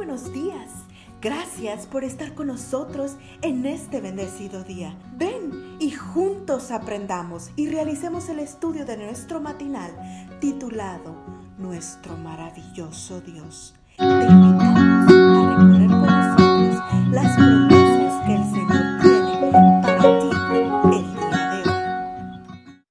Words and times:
buenos 0.00 0.32
días. 0.32 0.70
Gracias 1.20 1.86
por 1.86 2.04
estar 2.04 2.34
con 2.34 2.46
nosotros 2.46 3.18
en 3.42 3.66
este 3.66 4.00
bendecido 4.00 4.64
día. 4.64 4.98
Ven 5.18 5.76
y 5.78 5.90
juntos 5.90 6.70
aprendamos 6.70 7.50
y 7.54 7.68
realicemos 7.68 8.30
el 8.30 8.38
estudio 8.38 8.86
de 8.86 8.96
nuestro 8.96 9.42
matinal 9.42 9.92
titulado 10.40 11.14
Nuestro 11.58 12.16
maravilloso 12.16 13.20
Dios. 13.20 13.74
Te 13.98 14.04
invitamos 14.04 15.12
a 15.12 15.58
recorrer 15.58 15.90
con 15.90 16.06
nosotros 16.06 17.12
las 17.12 17.36
promesas 17.36 18.26
que 18.26 18.34
el 18.36 18.44
Señor 18.54 18.84
tiene 19.02 19.82
para 19.82 20.18
ti 20.18 20.30
el 20.96 21.04
día 21.12 21.28
de 21.50 21.60
hoy. 21.68 22.82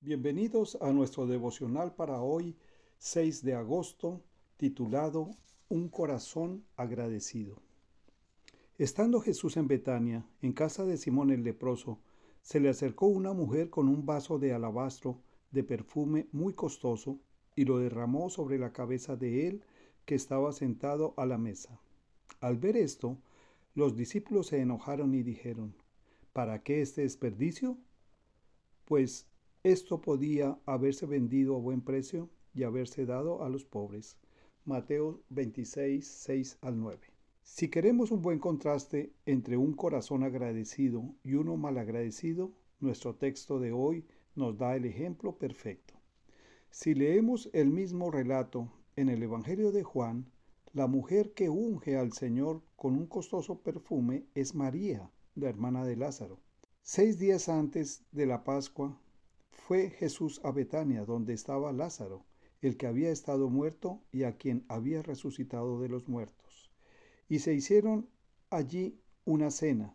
Bienvenidos 0.00 0.78
a 0.80 0.92
nuestro 0.92 1.26
devocional 1.26 1.94
para 1.94 2.22
hoy, 2.22 2.56
6 2.96 3.42
de 3.42 3.54
agosto, 3.54 4.22
titulado 4.56 5.32
Un 5.70 5.90
corazón 5.90 6.64
agradecido. 6.76 7.60
Estando 8.78 9.20
Jesús 9.20 9.58
en 9.58 9.68
Betania, 9.68 10.26
en 10.40 10.54
casa 10.54 10.86
de 10.86 10.96
Simón 10.96 11.30
el 11.30 11.44
leproso, 11.44 11.98
se 12.40 12.58
le 12.58 12.70
acercó 12.70 13.06
una 13.06 13.34
mujer 13.34 13.68
con 13.68 13.86
un 13.86 14.06
vaso 14.06 14.38
de 14.38 14.54
alabastro 14.54 15.20
de 15.50 15.64
perfume 15.64 16.26
muy 16.32 16.54
costoso 16.54 17.18
y 17.54 17.66
lo 17.66 17.78
derramó 17.78 18.30
sobre 18.30 18.58
la 18.58 18.72
cabeza 18.72 19.14
de 19.16 19.46
él 19.46 19.62
que 20.06 20.14
estaba 20.14 20.52
sentado 20.52 21.12
a 21.18 21.26
la 21.26 21.36
mesa. 21.36 21.78
Al 22.40 22.56
ver 22.56 22.78
esto, 22.78 23.18
los 23.74 23.94
discípulos 23.94 24.46
se 24.46 24.62
enojaron 24.62 25.14
y 25.14 25.22
dijeron, 25.22 25.74
¿Para 26.32 26.62
qué 26.62 26.80
este 26.80 27.02
desperdicio? 27.02 27.76
Pues 28.86 29.26
esto 29.64 30.00
podía 30.00 30.58
haberse 30.64 31.04
vendido 31.04 31.56
a 31.56 31.60
buen 31.60 31.82
precio 31.82 32.30
y 32.54 32.62
haberse 32.62 33.04
dado 33.04 33.42
a 33.42 33.50
los 33.50 33.66
pobres. 33.66 34.16
Mateo 34.68 35.22
26, 35.30 36.06
6 36.06 36.58
al 36.60 36.78
9. 36.78 37.00
Si 37.42 37.70
queremos 37.70 38.10
un 38.10 38.20
buen 38.20 38.38
contraste 38.38 39.14
entre 39.24 39.56
un 39.56 39.72
corazón 39.72 40.24
agradecido 40.24 41.14
y 41.24 41.36
uno 41.36 41.56
malagradecido, 41.56 42.52
nuestro 42.78 43.14
texto 43.14 43.60
de 43.60 43.72
hoy 43.72 44.04
nos 44.34 44.58
da 44.58 44.76
el 44.76 44.84
ejemplo 44.84 45.38
perfecto. 45.38 45.94
Si 46.68 46.94
leemos 46.94 47.48
el 47.54 47.70
mismo 47.70 48.10
relato 48.10 48.70
en 48.94 49.08
el 49.08 49.22
Evangelio 49.22 49.72
de 49.72 49.84
Juan, 49.84 50.26
la 50.74 50.86
mujer 50.86 51.32
que 51.32 51.48
unge 51.48 51.96
al 51.96 52.12
Señor 52.12 52.60
con 52.76 52.92
un 52.92 53.06
costoso 53.06 53.62
perfume 53.62 54.26
es 54.34 54.54
María, 54.54 55.10
la 55.34 55.48
hermana 55.48 55.86
de 55.86 55.96
Lázaro. 55.96 56.40
Seis 56.82 57.18
días 57.18 57.48
antes 57.48 58.04
de 58.12 58.26
la 58.26 58.44
Pascua 58.44 59.00
fue 59.50 59.88
Jesús 59.88 60.42
a 60.44 60.52
Betania, 60.52 61.06
donde 61.06 61.32
estaba 61.32 61.72
Lázaro, 61.72 62.26
el 62.60 62.76
que 62.76 62.86
había 62.86 63.10
estado 63.10 63.48
muerto 63.48 64.02
y 64.12 64.24
a 64.24 64.36
quien 64.36 64.64
había 64.68 65.02
resucitado 65.02 65.80
de 65.80 65.88
los 65.88 66.08
muertos. 66.08 66.70
Y 67.28 67.40
se 67.40 67.54
hicieron 67.54 68.08
allí 68.50 69.00
una 69.24 69.50
cena. 69.50 69.94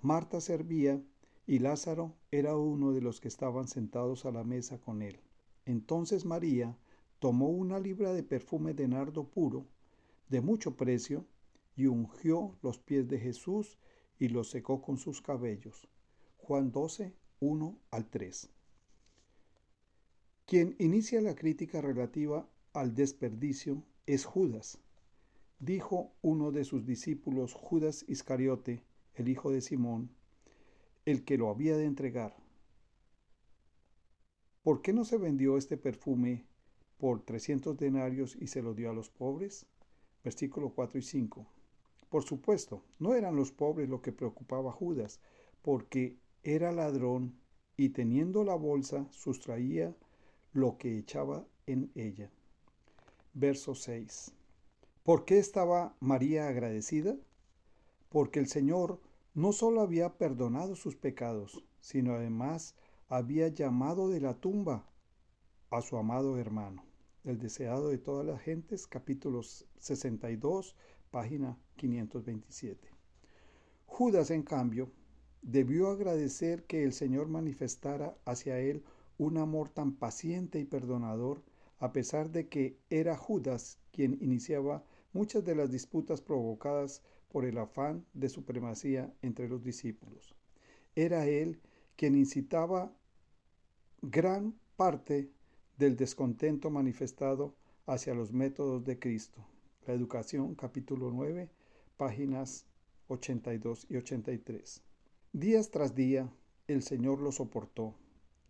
Marta 0.00 0.40
servía 0.40 1.02
y 1.46 1.58
Lázaro 1.58 2.16
era 2.30 2.56
uno 2.56 2.92
de 2.92 3.00
los 3.00 3.20
que 3.20 3.28
estaban 3.28 3.68
sentados 3.68 4.24
a 4.24 4.32
la 4.32 4.44
mesa 4.44 4.80
con 4.80 5.02
él. 5.02 5.20
Entonces 5.66 6.24
María 6.24 6.76
tomó 7.18 7.50
una 7.50 7.78
libra 7.78 8.12
de 8.12 8.22
perfume 8.22 8.74
de 8.74 8.88
nardo 8.88 9.28
puro, 9.28 9.66
de 10.28 10.40
mucho 10.40 10.76
precio, 10.76 11.26
y 11.76 11.86
ungió 11.86 12.56
los 12.62 12.78
pies 12.78 13.08
de 13.08 13.18
Jesús 13.18 13.78
y 14.18 14.28
los 14.28 14.50
secó 14.50 14.82
con 14.82 14.98
sus 14.98 15.22
cabellos. 15.22 15.88
Juan 16.36 16.70
12, 16.70 17.14
1 17.40 17.78
al 17.90 18.10
3. 18.10 18.50
Quien 20.52 20.76
inicia 20.78 21.22
la 21.22 21.34
crítica 21.34 21.80
relativa 21.80 22.46
al 22.74 22.94
desperdicio 22.94 23.82
es 24.04 24.26
Judas. 24.26 24.78
Dijo 25.60 26.12
uno 26.20 26.52
de 26.52 26.64
sus 26.64 26.84
discípulos, 26.84 27.54
Judas 27.54 28.04
Iscariote, 28.06 28.82
el 29.14 29.30
hijo 29.30 29.50
de 29.50 29.62
Simón, 29.62 30.10
el 31.06 31.24
que 31.24 31.38
lo 31.38 31.48
había 31.48 31.78
de 31.78 31.86
entregar. 31.86 32.36
¿Por 34.62 34.82
qué 34.82 34.92
no 34.92 35.06
se 35.06 35.16
vendió 35.16 35.56
este 35.56 35.78
perfume 35.78 36.44
por 36.98 37.22
300 37.22 37.78
denarios 37.78 38.36
y 38.38 38.48
se 38.48 38.60
lo 38.60 38.74
dio 38.74 38.90
a 38.90 38.94
los 38.94 39.08
pobres? 39.08 39.64
Versículo 40.22 40.74
4 40.74 40.98
y 40.98 41.02
5. 41.02 41.46
Por 42.10 42.24
supuesto, 42.24 42.84
no 42.98 43.14
eran 43.14 43.36
los 43.36 43.52
pobres 43.52 43.88
lo 43.88 44.02
que 44.02 44.12
preocupaba 44.12 44.68
a 44.68 44.74
Judas, 44.74 45.18
porque 45.62 46.18
era 46.42 46.72
ladrón 46.72 47.40
y 47.78 47.88
teniendo 47.88 48.44
la 48.44 48.54
bolsa 48.54 49.06
sustraía 49.12 49.96
lo 50.52 50.78
que 50.78 50.98
echaba 50.98 51.46
en 51.66 51.90
ella. 51.94 52.30
Verso 53.34 53.74
6. 53.74 54.32
¿Por 55.02 55.24
qué 55.24 55.38
estaba 55.38 55.96
María 56.00 56.48
agradecida? 56.48 57.16
Porque 58.08 58.38
el 58.38 58.46
Señor 58.46 59.00
no 59.34 59.52
solo 59.52 59.80
había 59.80 60.18
perdonado 60.18 60.76
sus 60.76 60.96
pecados, 60.96 61.64
sino 61.80 62.14
además 62.14 62.74
había 63.08 63.48
llamado 63.48 64.08
de 64.08 64.20
la 64.20 64.34
tumba 64.34 64.86
a 65.70 65.80
su 65.80 65.96
amado 65.96 66.38
hermano, 66.38 66.84
el 67.24 67.38
deseado 67.38 67.88
de 67.88 67.98
todas 67.98 68.26
las 68.26 68.40
gentes, 68.42 68.86
capítulo 68.86 69.42
62, 69.42 70.76
página 71.10 71.58
527. 71.76 72.88
Judas, 73.86 74.30
en 74.30 74.42
cambio, 74.42 74.90
debió 75.40 75.88
agradecer 75.88 76.64
que 76.64 76.84
el 76.84 76.92
Señor 76.92 77.28
manifestara 77.28 78.16
hacia 78.24 78.58
él 78.58 78.84
un 79.18 79.38
amor 79.38 79.68
tan 79.68 79.92
paciente 79.92 80.58
y 80.58 80.64
perdonador, 80.64 81.42
a 81.78 81.92
pesar 81.92 82.30
de 82.30 82.48
que 82.48 82.78
era 82.90 83.16
Judas 83.16 83.78
quien 83.92 84.18
iniciaba 84.20 84.84
muchas 85.12 85.44
de 85.44 85.54
las 85.54 85.70
disputas 85.70 86.20
provocadas 86.20 87.02
por 87.28 87.44
el 87.44 87.58
afán 87.58 88.04
de 88.14 88.28
supremacía 88.28 89.12
entre 89.22 89.48
los 89.48 89.62
discípulos. 89.62 90.34
Era 90.94 91.26
él 91.26 91.60
quien 91.96 92.14
incitaba 92.16 92.92
gran 94.02 94.54
parte 94.76 95.30
del 95.78 95.96
descontento 95.96 96.70
manifestado 96.70 97.54
hacia 97.86 98.14
los 98.14 98.32
métodos 98.32 98.84
de 98.84 98.98
Cristo. 98.98 99.44
La 99.86 99.94
Educación, 99.94 100.54
capítulo 100.54 101.10
9, 101.10 101.50
páginas 101.96 102.66
82 103.08 103.86
y 103.90 103.96
83. 103.96 104.82
Días 105.32 105.70
tras 105.70 105.94
día, 105.94 106.30
el 106.68 106.82
Señor 106.82 107.20
lo 107.20 107.32
soportó, 107.32 107.94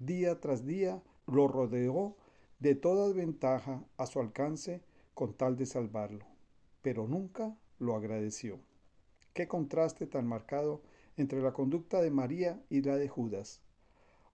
día 0.04 0.40
tras 0.40 0.66
día 0.66 1.02
lo 1.26 1.46
rodeó 1.46 2.16
de 2.58 2.74
toda 2.74 3.12
ventaja 3.12 3.84
a 3.96 4.06
su 4.06 4.20
alcance 4.20 4.82
con 5.14 5.34
tal 5.34 5.56
de 5.56 5.66
salvarlo, 5.66 6.24
pero 6.80 7.06
nunca 7.06 7.56
lo 7.78 7.94
agradeció. 7.94 8.58
Qué 9.32 9.46
contraste 9.46 10.06
tan 10.06 10.26
marcado 10.26 10.82
entre 11.16 11.40
la 11.40 11.52
conducta 11.52 12.00
de 12.00 12.10
María 12.10 12.62
y 12.68 12.82
la 12.82 12.96
de 12.96 13.08
Judas. 13.08 13.62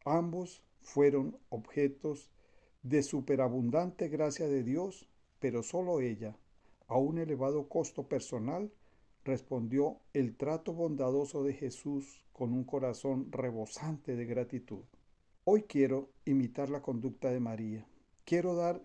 Ambos 0.04 0.62
fueron 0.80 1.36
objetos 1.50 2.30
de 2.82 3.02
superabundante 3.02 4.08
gracia 4.08 4.48
de 4.48 4.62
Dios, 4.62 5.08
pero 5.38 5.62
solo 5.62 6.00
ella, 6.00 6.36
a 6.86 6.96
un 6.96 7.18
elevado 7.18 7.68
costo 7.68 8.08
personal, 8.08 8.72
respondió 9.24 9.98
el 10.14 10.36
trato 10.36 10.72
bondadoso 10.72 11.42
de 11.44 11.52
Jesús 11.52 12.24
con 12.32 12.52
un 12.52 12.64
corazón 12.64 13.30
rebosante 13.30 14.16
de 14.16 14.24
gratitud. 14.24 14.84
Hoy 15.50 15.62
quiero 15.62 16.10
imitar 16.26 16.68
la 16.68 16.82
conducta 16.82 17.30
de 17.30 17.40
María. 17.40 17.88
Quiero 18.26 18.54
dar 18.54 18.82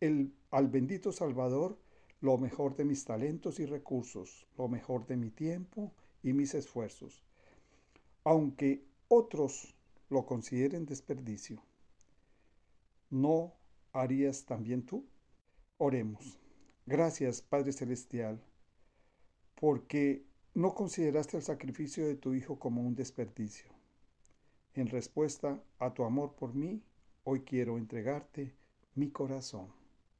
el, 0.00 0.32
al 0.50 0.68
bendito 0.68 1.12
Salvador 1.12 1.78
lo 2.22 2.38
mejor 2.38 2.74
de 2.74 2.86
mis 2.86 3.04
talentos 3.04 3.60
y 3.60 3.66
recursos, 3.66 4.46
lo 4.56 4.66
mejor 4.66 5.06
de 5.06 5.18
mi 5.18 5.28
tiempo 5.28 5.92
y 6.22 6.32
mis 6.32 6.54
esfuerzos, 6.54 7.22
aunque 8.24 8.82
otros 9.08 9.74
lo 10.08 10.24
consideren 10.24 10.86
desperdicio. 10.86 11.62
¿No 13.10 13.52
harías 13.92 14.46
también 14.46 14.86
tú? 14.86 15.04
Oremos. 15.76 16.40
Gracias, 16.86 17.42
Padre 17.42 17.72
Celestial, 17.72 18.42
porque 19.54 20.24
no 20.54 20.74
consideraste 20.74 21.36
el 21.36 21.42
sacrificio 21.42 22.06
de 22.06 22.14
tu 22.14 22.32
Hijo 22.32 22.58
como 22.58 22.80
un 22.80 22.94
desperdicio. 22.94 23.83
En 24.76 24.88
respuesta 24.88 25.62
a 25.78 25.94
tu 25.94 26.04
amor 26.04 26.34
por 26.34 26.52
mí, 26.52 26.82
hoy 27.22 27.42
quiero 27.42 27.78
entregarte 27.78 28.56
mi 28.96 29.08
corazón. 29.08 29.68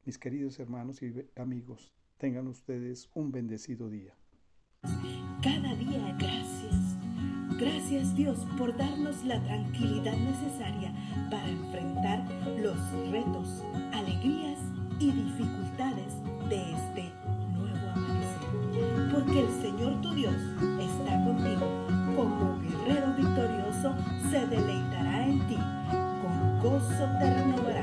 Mis 0.04 0.16
queridos 0.16 0.60
hermanos 0.60 1.02
y 1.02 1.12
amigos, 1.34 1.92
tengan 2.18 2.46
ustedes 2.46 3.10
un 3.14 3.32
bendecido 3.32 3.90
día. 3.90 4.14
Cada 5.42 5.74
día 5.74 6.16
gracias. 6.20 6.96
Gracias 7.58 8.14
Dios 8.14 8.38
por 8.56 8.76
darnos 8.76 9.24
la 9.24 9.42
tranquilidad 9.42 10.16
necesaria 10.16 10.94
para 11.30 11.48
enfrentar 11.48 12.43
su 26.96 27.04
amor. 27.04 27.73